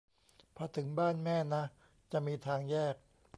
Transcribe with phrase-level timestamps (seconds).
[0.55, 1.63] พอถึงบ้านแม่นะ
[2.11, 2.95] จะมีทางแยก